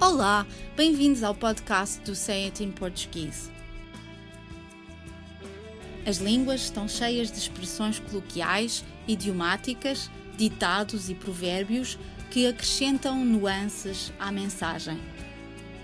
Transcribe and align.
Olá, 0.00 0.46
bem-vindos 0.74 1.22
ao 1.22 1.34
podcast 1.34 2.00
do 2.00 2.14
Say 2.14 2.46
It 2.46 2.64
in 2.64 2.72
Português. 2.72 3.50
As 6.06 6.16
línguas 6.16 6.62
estão 6.62 6.88
cheias 6.88 7.30
de 7.30 7.36
expressões 7.36 7.98
coloquiais, 7.98 8.82
idiomáticas, 9.06 10.10
ditados 10.38 11.10
e 11.10 11.14
provérbios 11.14 11.98
que 12.30 12.46
acrescentam 12.46 13.22
nuances 13.22 14.10
à 14.18 14.32
mensagem. 14.32 14.98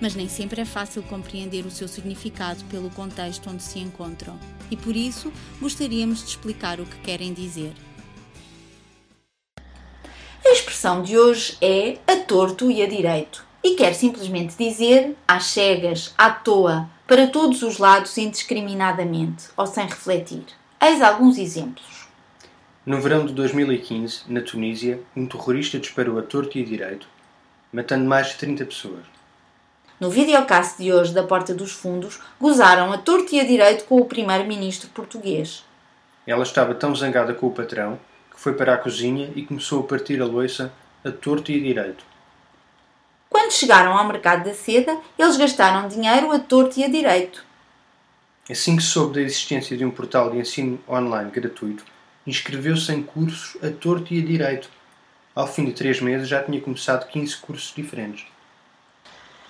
Mas 0.01 0.15
nem 0.15 0.31
sempre 0.31 0.63
é 0.63 0.65
fácil 0.65 1.03
compreender 1.03 1.67
o 1.67 1.71
seu 1.71 1.87
significado 1.87 2.65
pelo 2.71 2.89
contexto 2.89 3.51
onde 3.51 3.63
se 3.63 3.81
encontram, 3.81 4.41
e 4.71 4.79
por 4.79 4.97
isso 4.97 5.31
gostaríamos 5.61 6.21
de 6.21 6.31
explicar 6.31 6.81
o 6.81 6.87
que 6.87 7.01
querem 7.01 7.35
dizer. 7.35 7.75
A 10.43 10.53
expressão 10.53 11.03
de 11.03 11.19
hoje 11.19 11.59
é 11.61 11.99
a 12.11 12.17
torto 12.17 12.71
e 12.71 12.83
a 12.83 12.89
direito 12.89 13.46
e 13.67 13.75
quer 13.75 13.95
simplesmente 13.95 14.57
dizer 14.57 15.17
às 15.27 15.47
cegas, 15.47 16.15
à 16.17 16.31
toa, 16.31 16.89
para 17.05 17.27
todos 17.27 17.65
os 17.65 17.79
lados 17.79 18.17
indiscriminadamente 18.17 19.49
ou 19.57 19.67
sem 19.67 19.85
refletir. 19.85 20.45
Eis 20.81 21.03
alguns 21.03 21.37
exemplos. 21.37 22.07
No 22.87 23.01
verão 23.01 23.27
de 23.27 23.33
2015, 23.33 24.21
na 24.29 24.41
Tunísia, 24.41 25.01
um 25.17 25.27
terrorista 25.27 25.81
disparou 25.81 26.17
a 26.17 26.23
torto 26.23 26.57
e 26.57 26.63
a 26.63 26.65
direito, 26.65 27.09
matando 27.73 28.05
mais 28.05 28.29
de 28.29 28.37
30 28.37 28.67
pessoas. 28.67 29.05
No 29.99 30.11
videocast 30.11 30.81
de 30.81 30.93
hoje 30.93 31.13
da 31.13 31.25
Porta 31.25 31.53
dos 31.53 31.73
Fundos, 31.73 32.21
gozaram 32.41 32.93
a 32.93 32.99
torto 32.99 33.35
e 33.35 33.41
a 33.41 33.45
direito 33.45 33.87
com 33.87 33.97
o 33.97 34.05
primeiro-ministro 34.05 34.89
português. 34.91 35.65
Ela 36.25 36.45
estava 36.45 36.73
tão 36.73 36.95
zangada 36.95 37.35
com 37.35 37.49
o 37.49 37.53
patrão 37.53 37.99
que 38.33 38.39
foi 38.39 38.53
para 38.53 38.75
a 38.75 38.79
cozinha 38.79 39.33
e 39.35 39.43
começou 39.43 39.81
a 39.81 39.87
partir 39.89 40.23
a 40.23 40.25
loiça 40.25 40.73
a 41.05 41.11
torto 41.11 41.51
e 41.51 41.57
a 41.57 41.61
direito. 41.61 42.16
Quando 43.37 43.53
chegaram 43.53 43.93
ao 43.93 44.09
mercado 44.09 44.45
da 44.45 44.55
seda, 44.55 44.97
eles 45.19 45.37
gastaram 45.37 45.87
dinheiro 45.89 46.33
a 46.33 46.39
torto 46.39 46.81
e 46.81 46.85
a 46.85 46.89
direito. 46.89 47.45
Assim 48.51 48.79
que 48.79 48.83
soube 48.83 49.17
da 49.17 49.21
existência 49.21 49.77
de 49.77 49.85
um 49.85 49.91
portal 49.91 50.31
de 50.31 50.39
ensino 50.39 50.81
online 50.89 51.31
gratuito, 51.31 51.85
inscreveu-se 52.27 52.91
em 52.93 53.03
cursos 53.03 53.63
a 53.63 53.71
torto 53.71 54.15
e 54.15 54.23
a 54.23 54.25
direito. 54.25 54.71
Ao 55.35 55.47
fim 55.47 55.67
de 55.67 55.73
três 55.73 56.01
meses 56.01 56.27
já 56.27 56.43
tinha 56.43 56.59
começado 56.63 57.07
15 57.09 57.37
cursos 57.37 57.75
diferentes. 57.77 58.25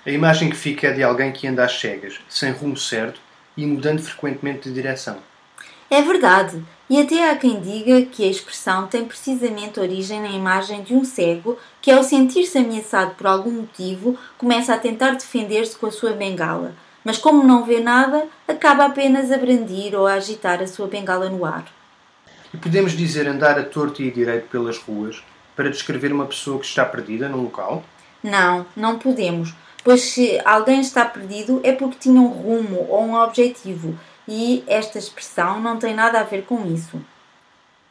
A 0.05 0.11
imagem 0.11 0.51
que 0.51 0.57
fica 0.57 0.89
é 0.89 0.93
de 0.93 1.05
alguém 1.05 1.31
que 1.31 1.47
anda 1.47 1.65
às 1.65 1.79
cegas, 1.79 2.19
sem 2.29 2.51
rumo 2.51 2.77
certo 2.77 3.21
e 3.57 3.65
mudando 3.65 4.03
frequentemente 4.03 4.69
de 4.69 4.75
direção. 4.75 5.19
É 5.89 6.03
verdade, 6.03 6.61
e 6.89 7.01
até 7.01 7.29
há 7.29 7.37
quem 7.37 7.61
diga 7.61 8.03
que 8.03 8.25
a 8.25 8.31
expressão 8.31 8.87
tem 8.87 9.05
precisamente 9.05 9.81
origem 9.81 10.21
na 10.21 10.29
imagem 10.29 10.83
de 10.83 10.95
um 10.95 11.05
cego 11.05 11.59
que, 11.83 11.91
ao 11.91 12.05
sentir-se 12.05 12.59
ameaçado 12.59 13.15
por 13.17 13.27
algum 13.27 13.51
motivo, 13.51 14.17
começa 14.39 14.73
a 14.73 14.79
tentar 14.79 15.13
defender-se 15.13 15.77
com 15.77 15.87
a 15.87 15.91
sua 15.91 16.13
bengala, 16.13 16.75
mas 17.05 17.19
como 17.19 17.43
não 17.43 17.65
vê 17.65 17.81
nada, 17.81 18.27
acaba 18.47 18.85
apenas 18.85 19.33
a 19.33 19.39
brandir 19.39 19.95
ou 19.97 20.07
a 20.07 20.15
agitar 20.15 20.63
a 20.63 20.67
sua 20.67 20.87
bengala 20.87 21.29
no 21.29 21.45
ar. 21.45 21.65
E 22.55 22.57
podemos 22.57 22.93
dizer 22.93 23.27
andar 23.27 23.59
a 23.59 23.65
torto 23.65 24.01
e 24.01 24.09
a 24.09 24.13
direito 24.13 24.49
pelas 24.49 24.79
ruas 24.79 25.23
para 25.57 25.71
descrever 25.71 26.13
uma 26.13 26.27
pessoa 26.27 26.61
que 26.61 26.67
está 26.67 26.85
perdida 26.85 27.29
num 27.29 27.43
local? 27.43 27.83
Não, 28.23 28.65
não 28.77 28.99
podemos, 28.99 29.53
pois 29.83 30.03
se 30.03 30.41
alguém 30.45 30.81
está 30.81 31.05
perdido 31.05 31.61
é 31.65 31.73
porque 31.73 31.99
tinha 31.99 32.21
um 32.21 32.29
rumo 32.29 32.87
ou 32.89 33.05
um 33.05 33.15
objetivo 33.15 33.99
e 34.29 34.65
esta 34.67 34.99
expressão 34.99 35.61
não 35.61 35.79
tem 35.79 35.95
nada 35.95 36.21
a 36.21 36.25
ver 36.25 36.45
com 36.45 36.67
isso. 36.67 37.01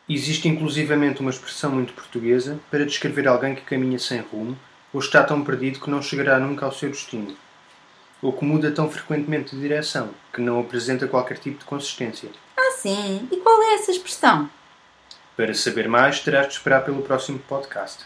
Existe 0.07 0.47
inclusivamente 0.47 1.21
uma 1.21 1.31
expressão 1.31 1.71
muito 1.71 1.93
portuguesa 1.93 2.59
para 2.69 2.85
descrever 2.85 3.27
alguém 3.27 3.55
que 3.55 3.61
caminha 3.61 3.97
sem 3.97 4.19
rumo 4.19 4.57
ou 4.93 4.99
está 4.99 5.23
tão 5.23 5.43
perdido 5.43 5.79
que 5.79 5.89
não 5.89 6.01
chegará 6.01 6.39
nunca 6.39 6.65
ao 6.65 6.71
seu 6.71 6.89
destino, 6.89 7.35
ou 8.21 8.31
que 8.31 8.45
muda 8.45 8.71
tão 8.71 8.89
frequentemente 8.89 9.53
de 9.53 9.61
direção 9.61 10.09
que 10.31 10.39
não 10.39 10.59
apresenta 10.61 11.05
qualquer 11.05 11.37
tipo 11.37 11.59
de 11.59 11.65
consistência. 11.65 12.29
Ah, 12.55 12.71
sim? 12.77 13.27
E 13.29 13.37
qual 13.37 13.61
é 13.61 13.73
essa 13.73 13.91
expressão? 13.91 14.49
Para 15.35 15.53
saber 15.53 15.89
mais, 15.89 16.21
terás 16.21 16.47
de 16.47 16.53
esperar 16.53 16.85
pelo 16.85 17.01
próximo 17.01 17.39
podcast. 17.39 18.05